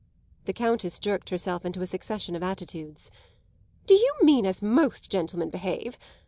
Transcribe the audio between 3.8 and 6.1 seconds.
"Do you mean as most gentlemen behave?